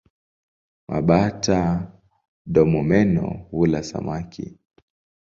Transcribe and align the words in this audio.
Mabata-domomeno 0.87 3.27
hula 3.51 3.81
samaki. 3.89 4.45